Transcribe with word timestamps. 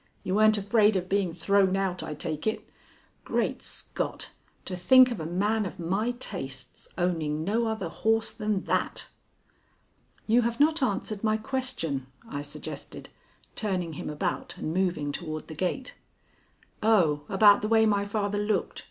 You 0.23 0.33
weren't 0.33 0.57
afraid 0.57 0.95
of 0.95 1.07
being 1.07 1.31
thrown 1.31 1.75
out, 1.75 2.01
I 2.01 2.15
take 2.15 2.47
it. 2.47 2.67
Great 3.23 3.61
Scott, 3.61 4.31
to 4.65 4.75
think 4.75 5.11
of 5.11 5.19
a 5.19 5.27
man 5.27 5.63
of 5.63 5.79
my 5.79 6.09
tastes 6.13 6.87
owning 6.97 7.43
no 7.43 7.67
other 7.67 7.87
horse 7.87 8.31
than 8.31 8.63
that!" 8.63 9.05
"You 10.25 10.41
have 10.41 10.59
not 10.59 10.81
answered 10.81 11.23
my 11.23 11.37
question," 11.37 12.07
I 12.27 12.41
suggested, 12.41 13.09
turning 13.53 13.93
him 13.93 14.09
about 14.09 14.57
and 14.57 14.73
moving 14.73 15.11
toward 15.11 15.47
the 15.47 15.53
gate. 15.53 15.93
"Oh, 16.81 17.21
about 17.29 17.61
the 17.61 17.67
way 17.67 17.85
my 17.85 18.03
father 18.03 18.39
looked! 18.39 18.79